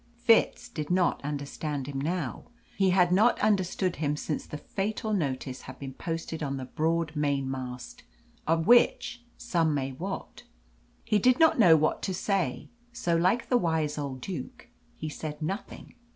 [0.17, 5.61] Fitz did not understand him now; he had not understood him since the fatal notice
[5.61, 8.01] had been posted on the broad mainmast,
[8.47, 10.41] of which some may wot.
[11.05, 15.39] He did not know what to say, so, like the wise old Duke, he said
[15.39, 15.93] nothing.